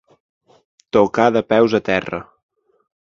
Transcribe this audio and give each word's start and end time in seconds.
Tocar 0.97 1.27
de 1.35 1.43
peus 1.53 1.77
a 1.79 1.81
terra. 1.91 2.21